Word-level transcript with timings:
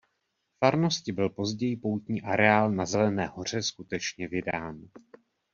Farnosti 0.59 1.11
byl 1.11 1.29
později 1.29 1.77
poutní 1.77 2.21
areál 2.21 2.71
na 2.71 2.85
Zelené 2.85 3.27
hoře 3.27 3.63
skutečně 3.63 4.27
vydán. 4.27 4.81